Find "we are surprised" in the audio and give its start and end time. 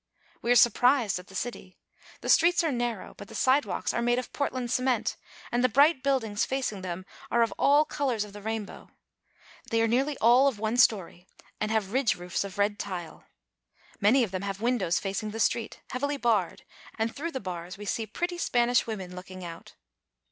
0.41-1.19